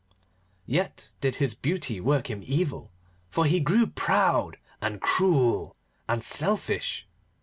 Yet 0.65 1.09
did 1.19 1.35
his 1.35 1.53
beauty 1.53 1.99
work 2.01 2.27
him 2.27 2.41
evil. 2.43 2.89
For 3.29 3.45
he 3.45 3.59
grew 3.59 3.85
proud, 3.85 4.57
and 4.81 4.99
cruel, 4.99 5.75
and 6.09 6.23
selfish. 6.23 7.05